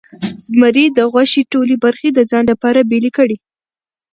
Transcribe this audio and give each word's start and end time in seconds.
زمري 0.45 0.85
د 0.97 0.99
غوښې 1.11 1.41
ټولې 1.51 1.75
برخې 1.83 2.09
د 2.13 2.19
ځان 2.31 2.43
لپاره 2.51 2.87
بیلې 2.89 3.11
کړې. 3.17 3.37